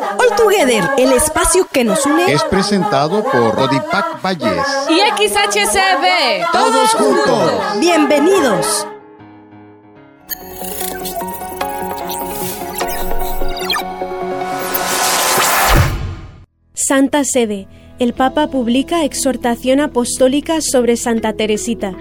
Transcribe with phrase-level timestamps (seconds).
[0.00, 6.52] All Together, el espacio que nos une, es presentado por Rodipac Valles y XHCB.
[6.52, 7.52] Todos juntos.
[7.80, 8.86] Bienvenidos.
[16.74, 17.68] Santa Sede.
[17.98, 21.94] El Papa publica exhortación apostólica sobre Santa Teresita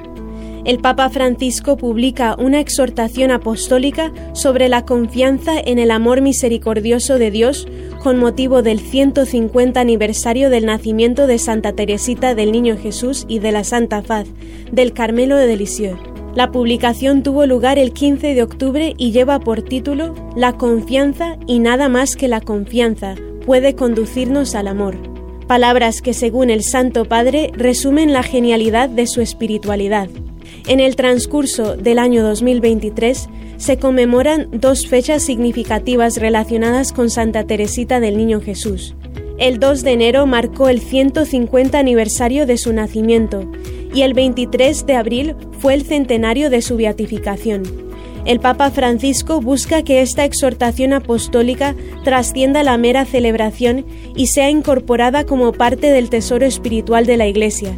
[0.67, 7.31] el Papa Francisco publica una exhortación apostólica sobre la confianza en el amor misericordioso de
[7.31, 7.69] Dios
[8.03, 13.53] con motivo del 150 aniversario del nacimiento de Santa Teresita del Niño Jesús y de
[13.53, 14.27] la Santa Faz
[14.69, 15.97] del Carmelo de Lisieux.
[16.35, 21.59] La publicación tuvo lugar el 15 de octubre y lleva por título La confianza y
[21.59, 24.97] nada más que la confianza puede conducirnos al amor.
[25.47, 30.09] Palabras que según el Santo Padre resumen la genialidad de su espiritualidad.
[30.67, 38.01] En el transcurso del año 2023 se conmemoran dos fechas significativas relacionadas con Santa Teresita
[38.01, 38.93] del Niño Jesús.
[39.39, 43.49] El 2 de enero marcó el 150 aniversario de su nacimiento
[43.93, 47.63] y el 23 de abril fue el centenario de su beatificación.
[48.25, 53.85] El Papa Francisco busca que esta exhortación apostólica trascienda la mera celebración
[54.17, 57.73] y sea incorporada como parte del tesoro espiritual de la Iglesia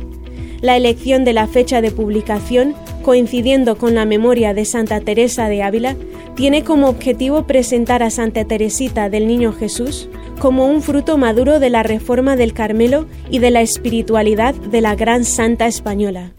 [0.62, 5.64] la elección de la fecha de publicación, coincidiendo con la memoria de Santa Teresa de
[5.64, 5.96] Ávila,
[6.36, 11.70] tiene como objetivo presentar a Santa Teresita del Niño Jesús como un fruto maduro de
[11.70, 16.32] la reforma del Carmelo y de la espiritualidad de la gran santa española.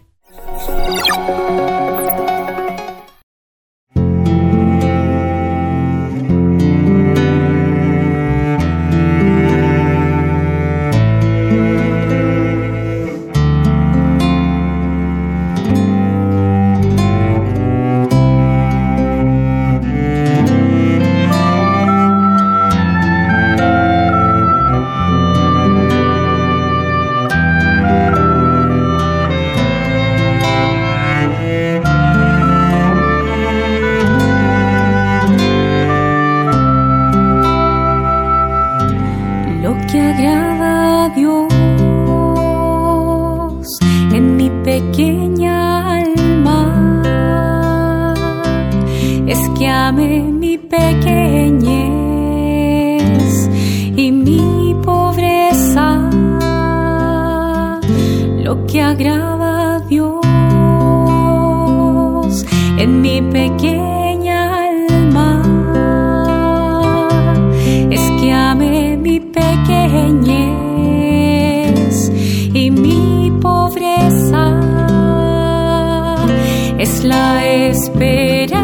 [77.03, 78.61] la esperanza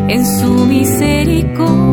[0.09, 1.86] en su misericordia.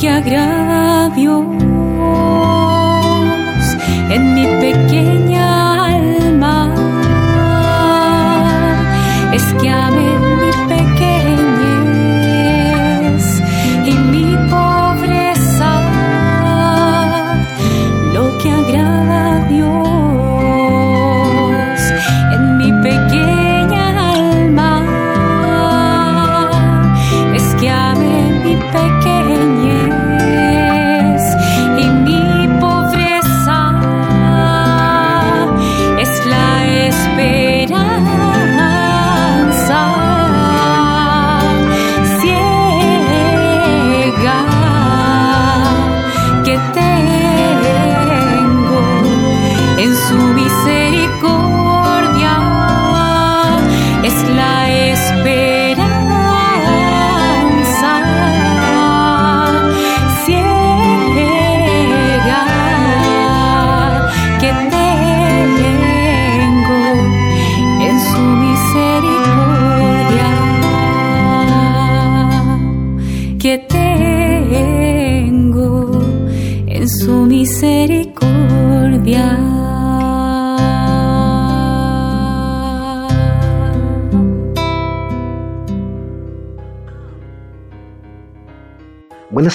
[0.00, 1.44] que agrada a Dios.
[4.08, 5.29] En mi pequeño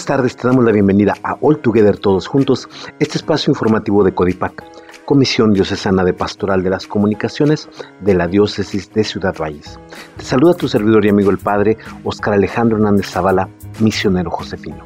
[0.06, 2.69] Tardes, te damos la bienvenida a All Together Todos Juntos,
[3.00, 4.63] este espacio informativo de Codipac,
[5.04, 7.68] Comisión Diocesana de Pastoral de las Comunicaciones
[8.02, 9.80] de la Diócesis de Ciudad Valles.
[10.16, 13.50] Te saluda tu servidor y amigo el Padre Oscar Alejandro Hernández Zavala,
[13.80, 14.86] misionero josefino.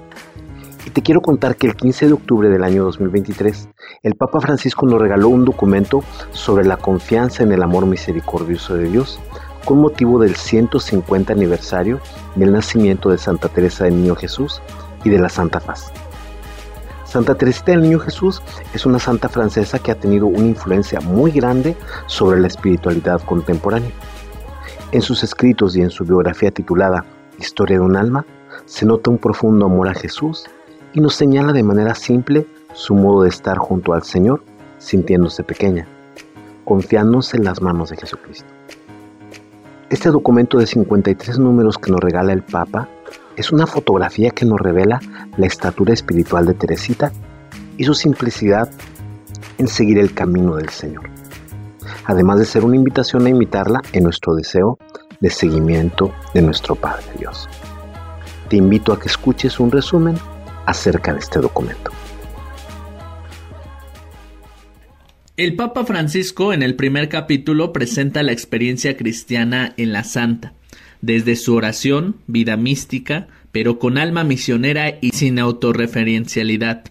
[0.85, 3.67] Y te quiero contar que el 15 de octubre del año 2023,
[4.03, 6.01] el Papa Francisco nos regaló un documento
[6.31, 9.19] sobre la confianza en el amor misericordioso de Dios
[9.65, 11.99] con motivo del 150 aniversario
[12.35, 14.61] del nacimiento de Santa Teresa del Niño Jesús
[15.03, 15.91] y de la Santa Paz.
[17.05, 18.41] Santa Teresita del Niño Jesús
[18.73, 21.75] es una santa francesa que ha tenido una influencia muy grande
[22.05, 23.89] sobre la espiritualidad contemporánea.
[24.91, 27.05] En sus escritos y en su biografía titulada
[27.39, 28.25] Historia de un alma,
[28.65, 30.45] se nota un profundo amor a Jesús
[30.93, 34.43] y nos señala de manera simple su modo de estar junto al Señor,
[34.77, 35.87] sintiéndose pequeña,
[36.63, 38.47] confiándose en las manos de Jesucristo.
[39.89, 42.87] Este documento de 53 números que nos regala el Papa
[43.35, 44.99] es una fotografía que nos revela
[45.37, 47.11] la estatura espiritual de Teresita
[47.77, 48.69] y su simplicidad
[49.57, 51.09] en seguir el camino del Señor,
[52.05, 54.77] además de ser una invitación a imitarla en nuestro deseo
[55.19, 57.49] de seguimiento de nuestro Padre Dios.
[58.49, 60.15] Te invito a que escuches un resumen
[60.65, 61.91] acerca de este documento.
[65.39, 70.53] El Papa Francisco en el primer capítulo presenta la experiencia cristiana en la Santa,
[71.01, 76.83] desde su oración, vida mística, pero con alma misionera y sin autorreferencialidad.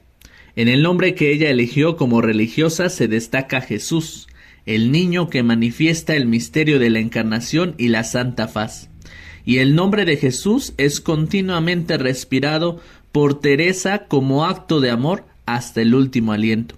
[0.57, 4.27] En el nombre que ella eligió como religiosa se destaca Jesús,
[4.67, 8.91] el niño que manifiesta el misterio de la encarnación y la santa faz.
[9.45, 12.81] Y el nombre de Jesús es continuamente respirado
[13.13, 16.77] por Teresa como acto de amor hasta el último aliento.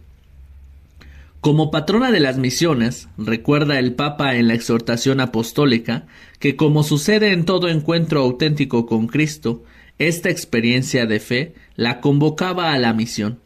[1.41, 6.07] Como patrona de las misiones, recuerda el Papa en la exhortación apostólica
[6.39, 9.65] que como sucede en todo encuentro auténtico con Cristo,
[9.99, 13.39] esta experiencia de fe la convocaba a la misión.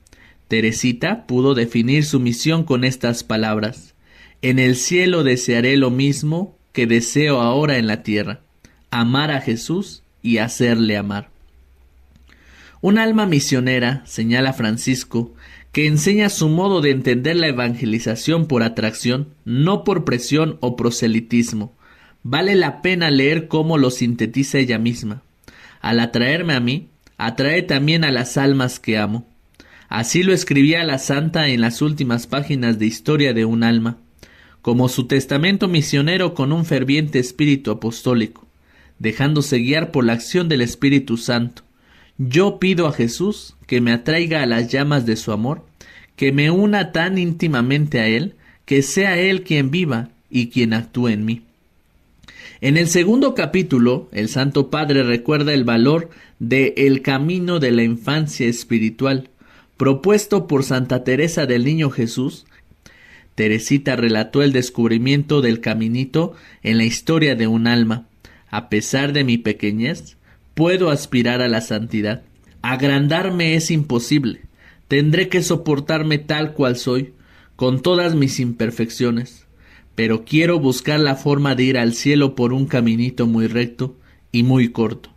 [0.49, 3.95] Teresita pudo definir su misión con estas palabras
[4.43, 8.41] En el cielo desearé lo mismo que deseo ahora en la tierra,
[8.91, 11.31] amar a Jesús y hacerle amar.
[12.81, 15.33] Un alma misionera, señala Francisco,
[15.75, 21.77] que enseña su modo de entender la evangelización por atracción, no por presión o proselitismo.
[22.23, 25.23] Vale la pena leer cómo lo sintetiza ella misma.
[25.81, 29.27] Al atraerme a mí, atrae también a las almas que amo.
[29.89, 33.99] Así lo escribía la santa en las últimas páginas de Historia de un alma,
[34.63, 38.47] como su testamento misionero con un ferviente espíritu apostólico,
[39.01, 41.65] dejándose guiar por la acción del Espíritu Santo,
[42.19, 45.65] yo pido a Jesús que me atraiga a las llamas de su amor,
[46.17, 48.35] que me una tan íntimamente a Él,
[48.65, 51.43] que sea Él quien viva y quien actúe en mí.
[52.61, 57.83] En el segundo capítulo, el Santo Padre recuerda el valor de el camino de la
[57.83, 59.29] infancia espiritual,
[59.77, 62.47] propuesto por Santa Teresa del Niño Jesús.
[63.35, 68.07] Teresita relató el descubrimiento del caminito en la historia de un alma.
[68.49, 70.17] A pesar de mi pequeñez,
[70.55, 72.23] puedo aspirar a la santidad.
[72.63, 74.43] Agrandarme es imposible.
[74.89, 77.15] Tendré que soportarme tal cual soy,
[77.57, 79.47] con todas mis imperfecciones.
[79.95, 83.97] Pero quiero buscar la forma de ir al cielo por un caminito muy recto
[84.33, 85.11] y muy corto,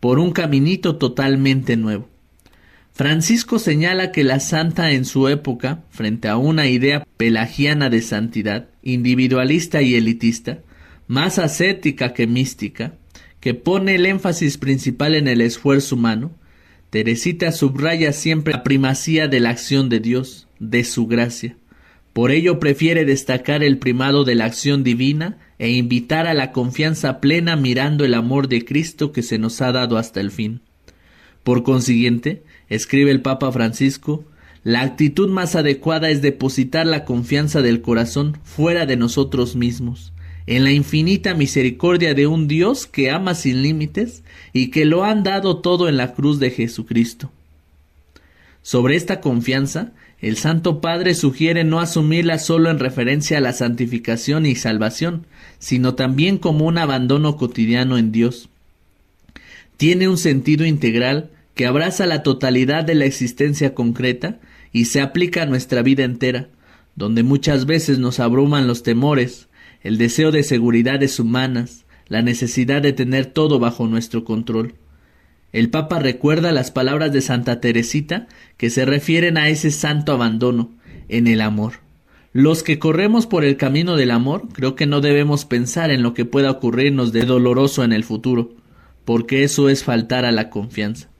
[0.00, 2.08] por un caminito totalmente nuevo.
[2.94, 8.68] Francisco señala que la santa en su época, frente a una idea pelagiana de santidad,
[8.82, 10.60] individualista y elitista,
[11.08, 12.94] más ascética que mística,
[13.42, 16.30] que pone el énfasis principal en el esfuerzo humano,
[16.90, 21.56] Teresita subraya siempre la primacía de la acción de Dios, de su gracia.
[22.12, 27.20] Por ello prefiere destacar el primado de la acción divina e invitar a la confianza
[27.20, 30.60] plena mirando el amor de Cristo que se nos ha dado hasta el fin.
[31.42, 34.24] Por consiguiente, escribe el Papa Francisco,
[34.62, 40.11] la actitud más adecuada es depositar la confianza del corazón fuera de nosotros mismos,
[40.46, 44.22] en la infinita misericordia de un Dios que ama sin límites
[44.52, 47.30] y que lo han dado todo en la cruz de Jesucristo.
[48.62, 54.46] Sobre esta confianza, el Santo Padre sugiere no asumirla solo en referencia a la santificación
[54.46, 55.26] y salvación,
[55.58, 58.48] sino también como un abandono cotidiano en Dios.
[59.76, 64.38] Tiene un sentido integral que abraza la totalidad de la existencia concreta
[64.72, 66.48] y se aplica a nuestra vida entera,
[66.94, 69.48] donde muchas veces nos abruman los temores,
[69.82, 74.74] el deseo de seguridades humanas, la necesidad de tener todo bajo nuestro control.
[75.52, 80.70] El Papa recuerda las palabras de Santa Teresita que se refieren a ese santo abandono
[81.08, 81.74] en el amor.
[82.32, 86.14] Los que corremos por el camino del amor creo que no debemos pensar en lo
[86.14, 88.54] que pueda ocurrirnos de doloroso en el futuro,
[89.04, 91.10] porque eso es faltar a la confianza.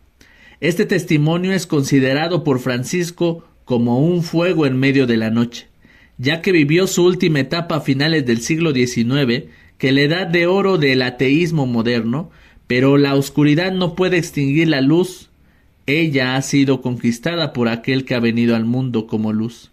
[0.61, 5.69] Este testimonio es considerado por Francisco como un fuego en medio de la noche,
[6.23, 10.47] ya que vivió su última etapa a finales del siglo XIX, que la edad de
[10.47, 12.31] oro del ateísmo moderno,
[12.69, 15.31] pero la oscuridad no puede extinguir la luz,
[15.87, 19.73] ella ha sido conquistada por aquel que ha venido al mundo como luz.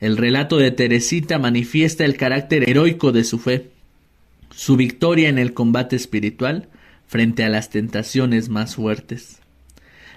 [0.00, 3.68] El relato de Teresita manifiesta el carácter heroico de su fe,
[4.50, 6.70] su victoria en el combate espiritual
[7.06, 9.42] frente a las tentaciones más fuertes.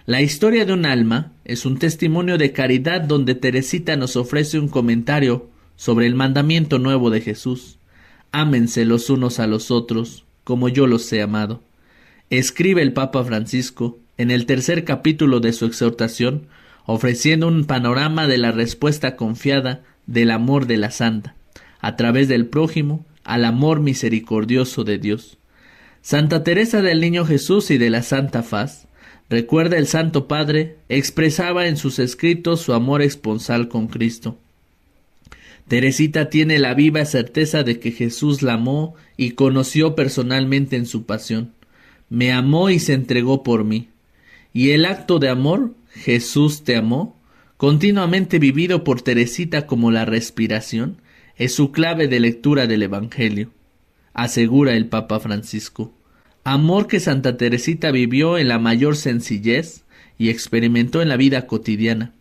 [0.06, 4.68] La historia de un alma es un testimonio de caridad donde Teresita nos ofrece un
[4.68, 5.49] comentario
[5.80, 7.78] sobre el mandamiento nuevo de Jesús.
[8.34, 11.64] Ámense los unos a los otros, como yo los he amado.
[12.30, 16.48] Escribe el Papa Francisco en el tercer capítulo de su exhortación
[16.86, 21.36] ofreciendo un panorama de la respuesta confiada del amor de la santa,
[21.80, 25.38] a través del prójimo, al amor misericordioso de Dios.
[26.02, 28.90] Santa Teresa del Niño Jesús y de la Santa Faz,
[29.30, 34.38] recuerda el Santo Padre, expresaba en sus escritos su amor esponsal con Cristo.
[35.70, 41.06] Teresita tiene la viva certeza de que Jesús la amó y conoció personalmente en su
[41.06, 41.54] pasión.
[42.10, 43.90] Me amó y se entregó por mí.
[44.52, 47.22] Y el acto de amor Jesús te amó,
[47.56, 51.04] continuamente vivido por Teresita como la respiración,
[51.36, 53.52] es su clave de lectura del Evangelio,
[54.14, 55.94] asegura el Papa Francisco.
[56.44, 59.84] Amor que Santa Teresita vivió en la mayor sencillez
[60.18, 62.16] y experimentó en la vida cotidiana.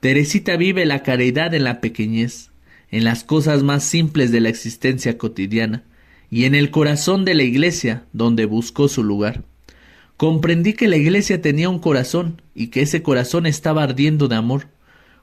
[0.00, 2.52] Teresita vive la caridad en la pequeñez,
[2.90, 5.84] en las cosas más simples de la existencia cotidiana,
[6.30, 9.44] y en el corazón de la iglesia donde buscó su lugar.
[10.16, 14.68] Comprendí que la iglesia tenía un corazón y que ese corazón estaba ardiendo de amor.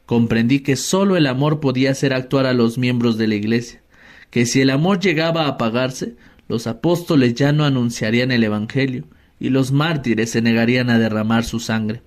[0.05, 3.81] Comprendí que sólo el amor podía hacer actuar a los miembros de la iglesia,
[4.29, 6.15] que si el amor llegaba a apagarse,
[6.47, 9.05] los apóstoles ya no anunciarían el Evangelio
[9.39, 12.01] y los mártires se negarían a derramar su sangre.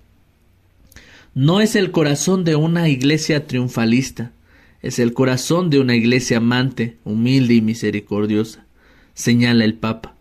[1.35, 4.33] No es el corazón de una iglesia triunfalista,
[4.87, 8.67] es el corazón de una iglesia amante, humilde y misericordiosa,
[9.15, 10.17] señala el Papa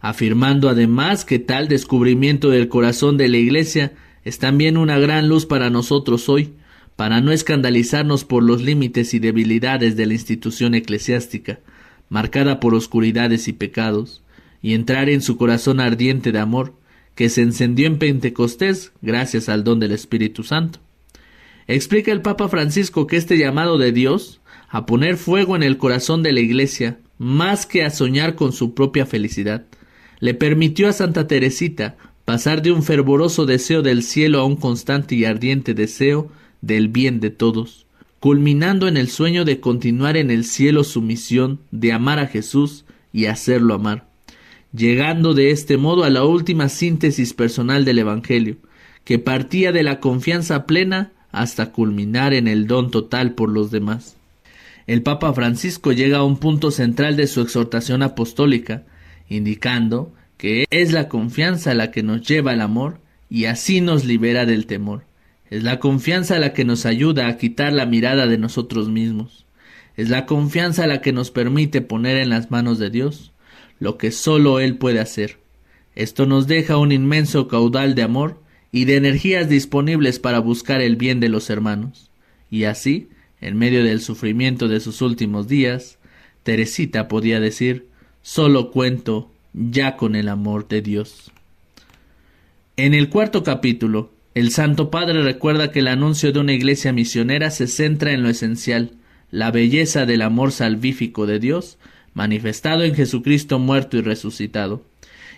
[0.00, 3.92] afirmando además que tal descubrimiento del corazón de la Iglesia
[4.24, 6.54] es también una gran luz para nosotros hoy,
[6.96, 11.60] para no escandalizarnos por los límites y debilidades de la institución eclesiástica,
[12.08, 14.22] marcada por oscuridades y pecados,
[14.60, 16.74] y entrar en su corazón ardiente de amor,
[17.14, 20.80] que se encendió en Pentecostés gracias al don del Espíritu Santo.
[21.68, 26.22] Explica el Papa Francisco que este llamado de Dios a poner fuego en el corazón
[26.22, 29.66] de la Iglesia, más que a soñar con su propia felicidad,
[30.18, 35.14] le permitió a Santa Teresita pasar de un fervoroso deseo del cielo a un constante
[35.14, 36.32] y ardiente deseo
[36.62, 37.86] del bien de todos,
[38.18, 42.86] culminando en el sueño de continuar en el cielo su misión de amar a Jesús
[43.12, 44.08] y hacerlo amar,
[44.72, 48.56] llegando de este modo a la última síntesis personal del Evangelio,
[49.04, 54.16] que partía de la confianza plena hasta culminar en el don total por los demás.
[54.86, 58.84] El Papa Francisco llega a un punto central de su exhortación apostólica,
[59.28, 64.46] indicando que es la confianza la que nos lleva al amor y así nos libera
[64.46, 65.04] del temor.
[65.50, 69.46] Es la confianza la que nos ayuda a quitar la mirada de nosotros mismos.
[69.96, 73.32] Es la confianza la que nos permite poner en las manos de Dios
[73.80, 75.38] lo que sólo Él puede hacer.
[75.94, 78.40] Esto nos deja un inmenso caudal de amor
[78.72, 82.10] y de energías disponibles para buscar el bien de los hermanos.
[82.50, 83.08] Y así,
[83.40, 85.98] en medio del sufrimiento de sus últimos días,
[86.42, 87.86] Teresita podía decir
[88.22, 91.32] solo cuento ya con el amor de Dios.
[92.76, 97.50] En el cuarto capítulo, el Santo Padre recuerda que el anuncio de una iglesia misionera
[97.50, 98.92] se centra en lo esencial,
[99.30, 101.78] la belleza del amor salvífico de Dios,
[102.14, 104.84] manifestado en Jesucristo muerto y resucitado,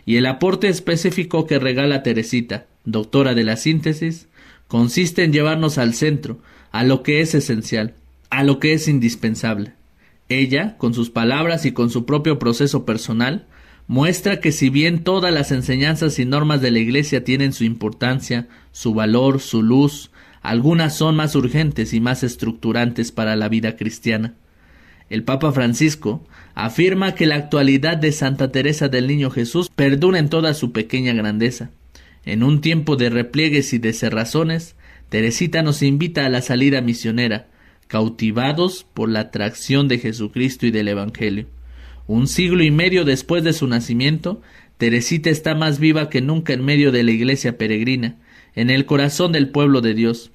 [0.05, 4.29] y el aporte específico que regala Teresita, doctora de la síntesis,
[4.69, 6.39] consiste en llevarnos al centro,
[6.73, 7.95] a lo que es esencial,
[8.31, 9.73] a lo que es indispensable.
[10.29, 13.47] Ella, con sus palabras y con su propio proceso personal,
[13.89, 18.47] muestra que si bien todas las enseñanzas y normas de la Iglesia tienen su importancia,
[18.71, 24.35] su valor, su luz, algunas son más urgentes y más estructurantes para la vida cristiana.
[25.09, 30.29] El Papa Francisco afirma que la actualidad de Santa Teresa del Niño Jesús perdura en
[30.29, 31.71] toda su pequeña grandeza.
[32.31, 34.77] En un tiempo de repliegues y de cerrazones,
[35.09, 37.49] Teresita nos invita a la salida misionera,
[37.89, 41.49] cautivados por la atracción de Jesucristo y del Evangelio.
[42.07, 44.43] Un siglo y medio después de su nacimiento,
[44.79, 48.15] Teresita está más viva que nunca en medio de la iglesia peregrina,
[48.55, 50.31] en el corazón del pueblo de Dios.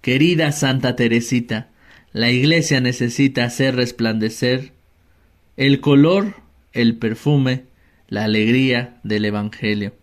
[0.00, 1.68] Querida Santa Teresita,
[2.12, 4.72] la iglesia necesita hacer resplandecer
[5.56, 6.34] el color,
[6.72, 7.62] el perfume,
[8.08, 10.01] la alegría del Evangelio.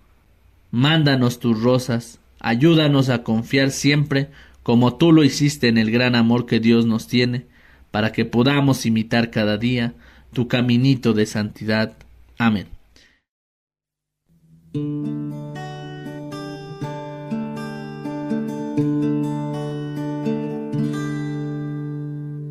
[0.71, 4.29] Mándanos tus rosas, Ayúdanos a confiar siempre,
[4.63, 7.45] como tú lo hiciste en el gran amor que Dios nos tiene,
[7.91, 9.93] para que podamos imitar cada día
[10.31, 11.97] tu caminito de santidad.
[12.37, 12.67] Amén.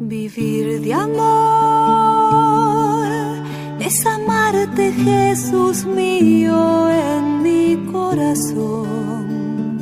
[0.01, 2.08] Vivir de amor
[3.89, 9.79] es amarte Jesús mío en mi corazón.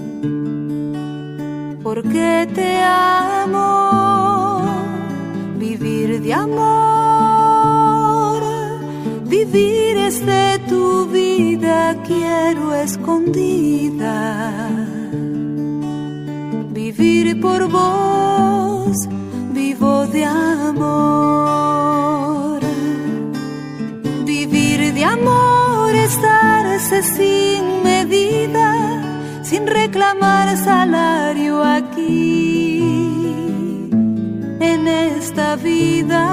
[1.82, 4.62] Porque te amo,
[5.58, 7.22] vivir de amor,
[9.24, 14.14] vivir es de tu vida, quiero escondida.
[16.80, 18.96] Vivir por vos
[19.52, 21.95] vivo de amor.
[25.12, 28.68] Amor, estarse sin medida,
[29.42, 32.80] sin reclamar salario aquí,
[34.60, 36.24] en esta vida.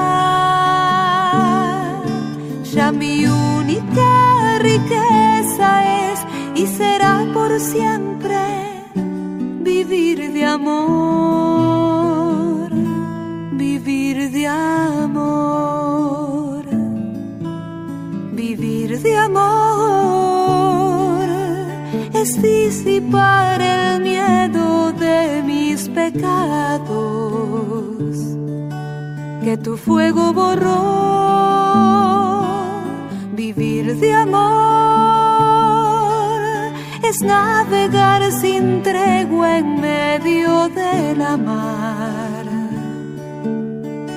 [2.74, 5.70] Ya mi única riqueza
[6.10, 6.20] es
[6.56, 8.42] y será por siempre
[9.62, 11.34] vivir de amor
[13.84, 15.53] vivir de amor,
[22.24, 26.88] es disipar el miedo de mis pecados
[29.44, 30.84] que tu fuego borró.
[33.34, 34.42] Vivir de amor
[37.04, 42.46] es navegar sin tregua en medio de la mar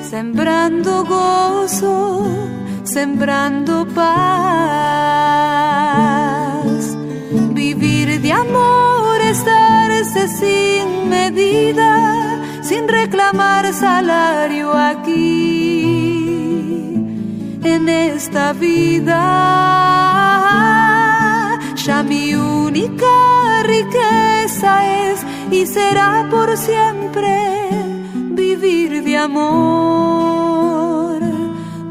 [0.08, 2.24] sembrando gozo,
[2.84, 5.85] sembrando paz.
[8.42, 15.14] Amor, estarse sin medida, sin reclamar salario aquí,
[17.62, 19.22] en esta vida.
[21.86, 27.68] Ya mi única riqueza es y será por siempre
[28.32, 31.20] vivir de amor,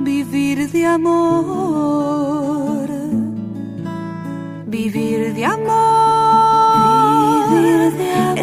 [0.02, 2.90] vivir de amor,
[4.68, 5.95] vivir de amor,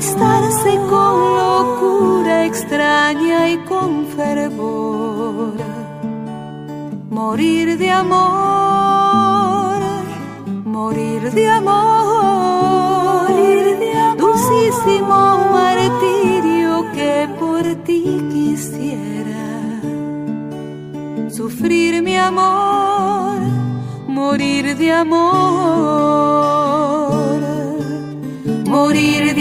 [0.03, 0.43] de amor.
[0.43, 5.55] estarse con locura extraña y con fervor,
[7.11, 9.81] morir de amor,
[10.65, 14.17] morir de amor, morir de amor.
[14.19, 19.47] dulcísimo martirio que por ti quisiera
[21.31, 23.39] sufrir mi amor,
[24.09, 26.03] morir de amor,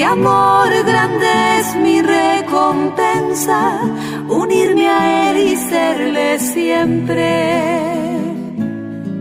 [0.02, 3.82] de amor, grande es mi recompensa,
[4.28, 8.18] unirme a él y serle siempre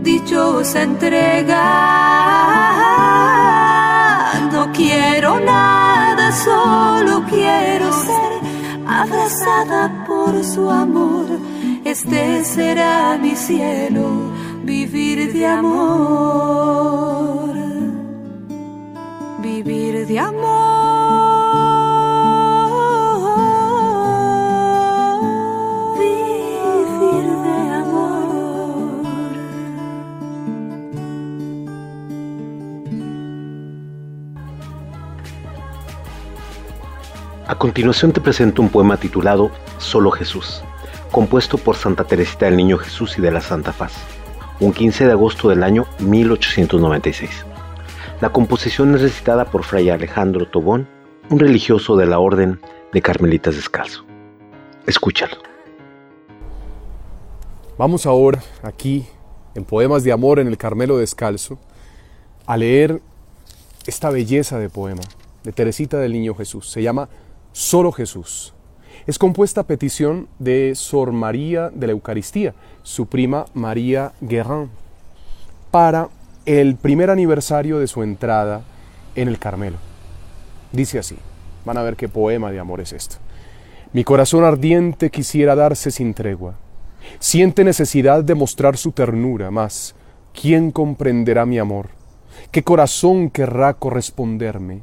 [0.03, 1.67] dichosa entrega.
[4.53, 8.41] No quiero nada, solo quiero ser
[8.89, 11.27] abrazada por su amor.
[11.85, 14.33] Este será mi cielo,
[14.65, 17.53] vivir de amor,
[19.43, 20.70] vivir de amor,
[37.61, 40.63] continuación te presento un poema titulado Solo Jesús,
[41.11, 43.93] compuesto por Santa Teresita del Niño Jesús y de la Santa Faz,
[44.61, 47.45] un 15 de agosto del año 1896.
[48.23, 50.89] La composición es recitada por Fray Alejandro Tobón,
[51.29, 52.63] un religioso de la Orden
[52.95, 54.07] de Carmelitas Descalzo.
[54.87, 55.37] Escúchalo.
[57.77, 59.05] Vamos ahora, aquí,
[59.55, 61.59] en Poemas de Amor en el Carmelo Descalzo,
[62.47, 63.03] a leer
[63.87, 65.03] esta belleza de poema
[65.45, 66.71] de Teresita del Niño Jesús.
[66.71, 67.11] Se llama
[67.53, 68.55] Solo Jesús.
[69.09, 74.71] Es compuesta a petición de Sor María de la Eucaristía, su prima María Guerrin,
[75.73, 76.09] para
[76.47, 78.63] el primer aniversario de su entrada
[79.17, 79.79] en el Carmelo.
[80.71, 81.17] Dice así,
[81.65, 83.17] van a ver qué poema de amor es esto.
[83.93, 86.55] Mi corazón ardiente quisiera darse sin tregua.
[87.19, 89.97] Siente necesidad de mostrar su ternura, mas
[90.41, 91.89] ¿quién comprenderá mi amor?
[92.53, 94.83] ¿Qué corazón querrá corresponderme?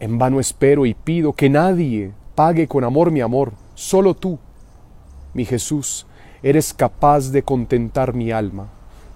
[0.00, 4.38] En vano espero y pido que nadie pague con amor mi amor, solo tú,
[5.34, 6.06] mi Jesús,
[6.42, 8.68] eres capaz de contentar mi alma.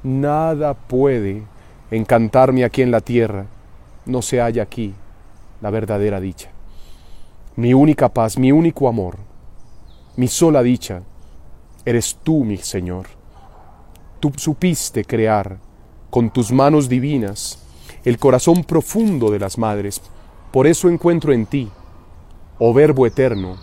[0.02, 1.42] Nada puede
[1.90, 3.46] encantarme aquí en la tierra,
[4.04, 4.94] no se halla aquí
[5.62, 6.50] la verdadera dicha.
[7.56, 9.16] Mi única paz, mi único amor,
[10.16, 11.02] mi sola dicha,
[11.84, 13.06] eres tú, mi Señor.
[14.20, 15.56] Tú supiste crear
[16.10, 17.58] con tus manos divinas
[18.04, 20.02] el corazón profundo de las madres.
[20.54, 21.68] Por eso encuentro en ti,
[22.60, 23.56] oh Verbo eterno,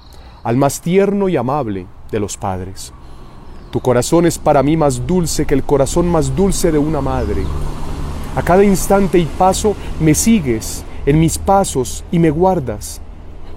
[0.44, 2.92] al más tierno y amable de los padres.
[3.72, 7.44] Tu corazón es para mí más dulce que el corazón más dulce de una madre.
[8.36, 13.00] A cada instante y paso me sigues en mis pasos y me guardas.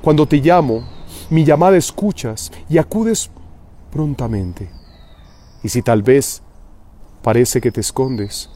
[0.01, 0.85] Cuando te llamo,
[1.29, 3.33] mi llamada escuchas y acudes
[3.91, 4.71] prontamente.
[5.65, 6.41] Y si tal vez
[7.21, 8.49] parece que te escondes,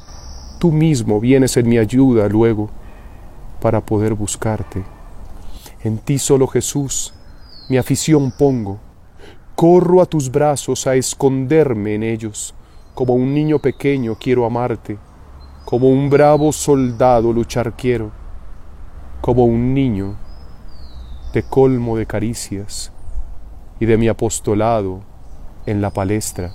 [0.61, 2.71] tú mismo vienes en mi ayuda luego
[3.61, 4.85] para poder buscarte.
[5.83, 7.15] En ti solo Jesús,
[7.69, 8.79] mi afición pongo.
[9.55, 12.55] Corro a tus brazos a esconderme en ellos.
[12.95, 14.99] Como un niño pequeño quiero amarte.
[15.65, 18.11] Como un bravo soldado luchar quiero.
[19.21, 20.17] Como un niño
[21.33, 22.91] te colmo de caricias
[23.81, 25.01] y de mi apostolado
[25.67, 26.53] en la palestra.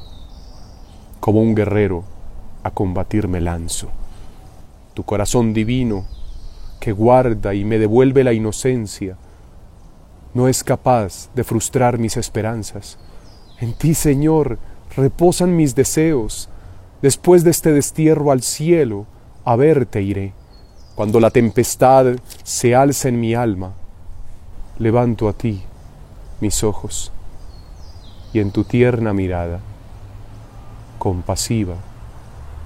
[1.20, 2.04] Como un guerrero
[2.64, 3.90] a combatir me lanzo.
[4.94, 6.06] Tu corazón divino
[6.84, 9.16] que guarda y me devuelve la inocencia,
[10.34, 12.98] no es capaz de frustrar mis esperanzas.
[13.62, 14.60] En ti, Señor,
[14.94, 16.50] reposan mis deseos.
[17.02, 19.06] Después de este destierro al cielo,
[19.46, 20.34] a verte iré.
[20.96, 23.72] Cuando la tempestad se alza en mi alma,
[24.78, 25.64] levanto a ti
[26.42, 27.14] mis ojos
[28.34, 29.62] y en tu tierna mirada,
[31.00, 31.76] compasiva,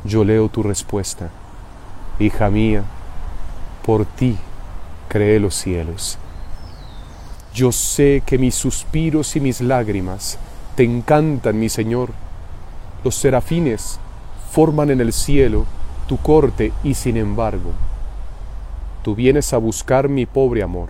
[0.06, 1.30] yo leo tu respuesta.
[2.18, 2.84] Hija mía,
[3.88, 4.36] por ti
[5.08, 6.18] creé los cielos.
[7.54, 10.38] Yo sé que mis suspiros y mis lágrimas
[10.76, 12.10] te encantan, mi Señor.
[13.06, 13.98] Los serafines
[14.52, 15.66] forman en el cielo
[16.06, 17.72] tu corte y sin embargo,
[19.04, 20.90] tú vienes a buscar mi pobre amor.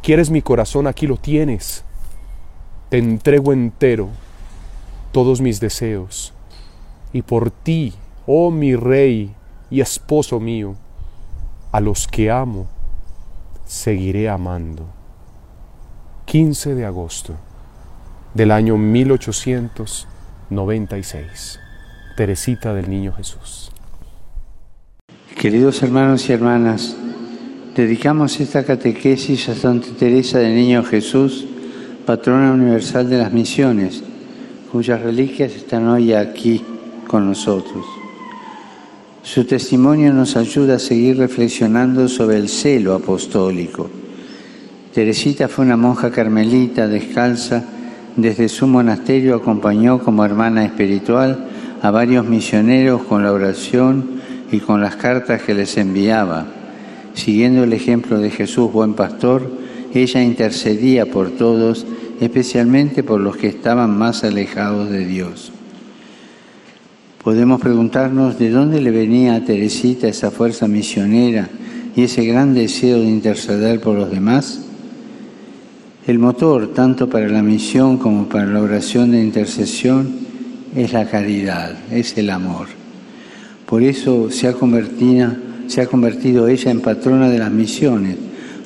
[0.00, 1.82] Quieres mi corazón, aquí lo tienes.
[2.88, 4.10] Te entrego entero
[5.10, 6.32] todos mis deseos.
[7.12, 7.94] Y por ti,
[8.28, 9.34] oh mi Rey
[9.70, 10.76] y esposo mío,
[11.76, 12.66] a los que amo,
[13.66, 14.86] seguiré amando.
[16.24, 17.34] 15 de agosto
[18.32, 21.60] del año 1896.
[22.16, 23.70] Teresita del Niño Jesús.
[25.38, 26.96] Queridos hermanos y hermanas,
[27.74, 31.46] dedicamos esta catequesis a Santa Teresa del Niño Jesús,
[32.06, 34.02] patrona universal de las misiones,
[34.72, 36.64] cuyas reliquias están hoy aquí
[37.06, 37.95] con nosotros.
[39.26, 43.90] Su testimonio nos ayuda a seguir reflexionando sobre el celo apostólico.
[44.94, 47.64] Teresita fue una monja carmelita descalza.
[48.14, 51.44] Desde su monasterio acompañó como hermana espiritual
[51.82, 54.20] a varios misioneros con la oración
[54.52, 56.46] y con las cartas que les enviaba.
[57.14, 59.50] Siguiendo el ejemplo de Jesús, buen pastor,
[59.92, 61.84] ella intercedía por todos,
[62.20, 65.50] especialmente por los que estaban más alejados de Dios.
[67.26, 71.48] Podemos preguntarnos de dónde le venía a Teresita esa fuerza misionera
[71.96, 74.60] y ese gran deseo de interceder por los demás.
[76.06, 80.08] El motor, tanto para la misión como para la oración de intercesión,
[80.76, 82.68] es la caridad, es el amor.
[83.66, 88.14] Por eso se ha convertido, ella en patrona de las misiones,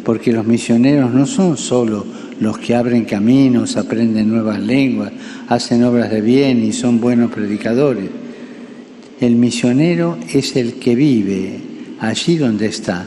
[0.05, 2.05] porque los misioneros no son solo
[2.41, 5.13] los que abren caminos, aprenden nuevas lenguas,
[5.49, 8.29] hacen obras de bien y son buenos predicadores
[9.21, 11.61] el misionero es el que vive
[12.01, 13.07] allí donde está,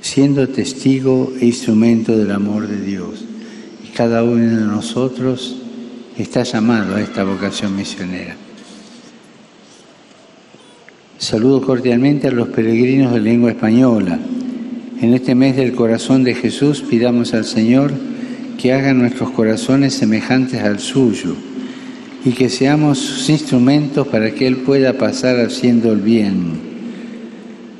[0.00, 3.24] siendo testigo e instrumento del amor de Dios.
[3.84, 5.56] Y cada uno de nosotros
[6.16, 8.36] está llamado a esta vocación misionera.
[11.18, 14.20] Saludo cordialmente a los peregrinos de lengua española.
[15.00, 17.92] En este mes del corazón de Jesús pidamos al Señor
[18.56, 21.34] que haga nuestros corazones semejantes al suyo
[22.24, 26.68] y que seamos sus instrumentos para que Él pueda pasar haciendo el bien.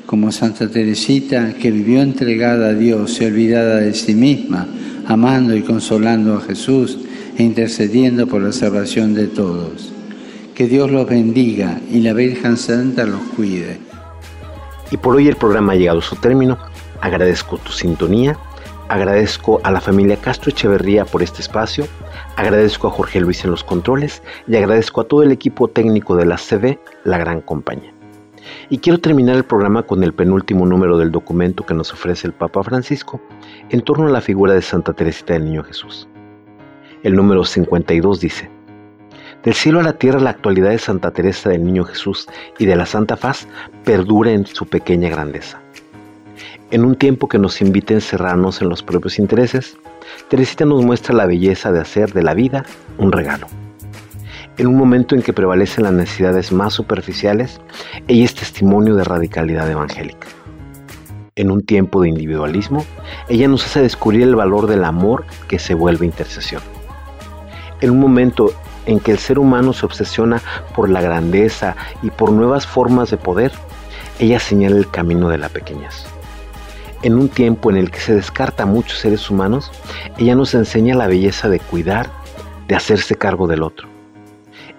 [0.05, 4.67] Como Santa Teresita, que vivió entregada a Dios y olvidada de sí misma,
[5.07, 6.97] amando y consolando a Jesús
[7.37, 9.93] e intercediendo por la salvación de todos.
[10.55, 13.77] Que Dios los bendiga y la Virgen Santa los cuide.
[14.91, 16.57] Y por hoy el programa ha llegado a su término.
[17.01, 18.37] Agradezco tu sintonía,
[18.87, 21.87] agradezco a la familia Castro Echeverría por este espacio
[22.39, 26.25] Agradezco a Jorge Luis en los controles y agradezco a todo el equipo técnico de
[26.25, 27.91] la CB, la gran compañía.
[28.69, 32.31] Y quiero terminar el programa con el penúltimo número del documento que nos ofrece el
[32.31, 33.19] Papa Francisco
[33.71, 36.07] en torno a la figura de Santa Teresita del Niño Jesús.
[37.03, 38.49] El número 52 dice,
[39.43, 42.25] Del cielo a la tierra la actualidad de Santa Teresa del Niño Jesús
[42.57, 43.49] y de la Santa Faz
[43.83, 45.59] perdura en su pequeña grandeza.
[46.71, 49.77] En un tiempo que nos invita a encerrarnos en los propios intereses,
[50.27, 52.65] Teresita nos muestra la belleza de hacer de la vida
[52.97, 53.47] un regalo.
[54.57, 57.61] En un momento en que prevalecen las necesidades más superficiales,
[58.07, 60.27] ella es testimonio de radicalidad evangélica.
[61.35, 62.85] En un tiempo de individualismo,
[63.29, 66.61] ella nos hace descubrir el valor del amor que se vuelve intercesión.
[67.79, 68.51] En un momento
[68.85, 70.41] en que el ser humano se obsesiona
[70.75, 73.53] por la grandeza y por nuevas formas de poder,
[74.19, 76.05] ella señala el camino de la pequeñez.
[77.01, 79.71] En un tiempo en el que se descarta a muchos seres humanos,
[80.17, 82.09] ella nos enseña la belleza de cuidar,
[82.67, 83.87] de hacerse cargo del otro.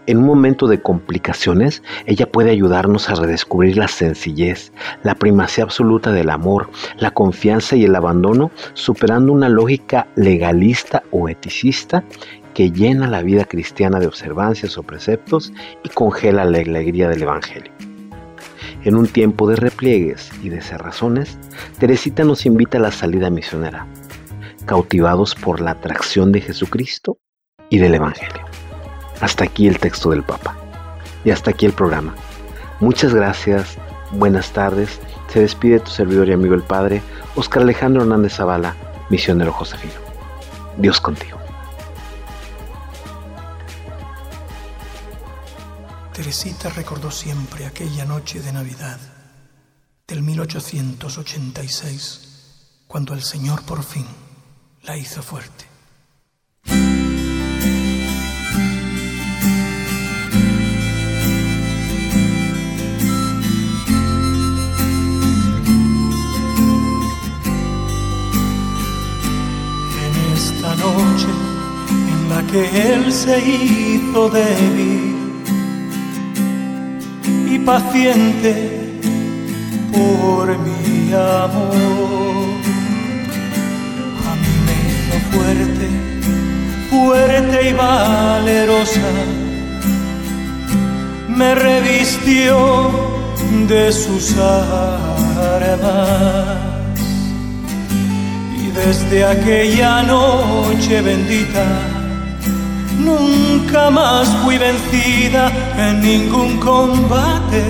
[0.07, 4.71] En un momento de complicaciones, ella puede ayudarnos a redescubrir la sencillez,
[5.03, 11.29] la primacía absoluta del amor, la confianza y el abandono, superando una lógica legalista o
[11.29, 12.05] eticista
[12.53, 15.53] que llena la vida cristiana de observancias o preceptos
[15.85, 17.90] y congela la alegría del Evangelio.
[18.83, 21.39] En un tiempo de repliegues y de cerrazones,
[21.79, 23.87] Teresita nos invita a la salida misionera,
[24.65, 27.19] cautivados por la atracción de Jesucristo
[27.69, 28.45] y del Evangelio.
[29.21, 30.57] Hasta aquí el texto del Papa.
[31.27, 32.15] Y hasta aquí el programa.
[32.81, 33.77] Muchas gracias,
[34.13, 34.99] buenas tardes.
[35.29, 37.03] Se despide tu servidor y amigo el Padre,
[37.35, 38.75] Oscar Alejandro Hernández Zavala,
[39.11, 39.93] misionero Josefino.
[40.79, 41.39] Dios contigo.
[46.21, 49.01] Teresita recordó siempre aquella noche de Navidad
[50.07, 54.05] del 1886, cuando el Señor por fin
[54.83, 55.65] la hizo fuerte.
[56.67, 56.75] En
[70.35, 71.29] esta noche
[71.89, 75.10] en la que Él se hizo débil
[77.65, 78.53] paciente
[79.93, 82.51] por mi amor.
[84.29, 84.81] A mí me
[85.33, 85.89] fuerte,
[86.91, 89.11] fuerte y valerosa.
[91.29, 92.91] Me revistió
[93.69, 95.01] de sus armas.
[98.63, 101.67] Y desde aquella noche bendita,
[103.05, 107.63] Nunca más fui vencida en ningún combate,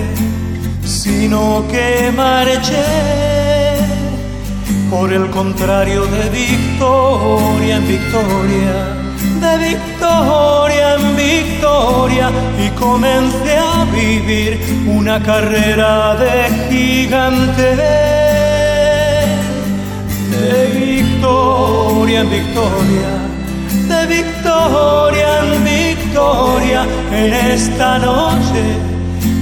[0.84, 2.84] sino que marché
[4.90, 8.74] por el contrario de victoria en victoria,
[9.40, 17.76] de victoria en victoria, y comencé a vivir una carrera de gigante,
[20.32, 23.19] de victoria en victoria
[27.12, 28.62] en esta noche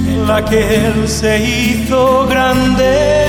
[0.07, 3.28] en la que Él se hizo grande.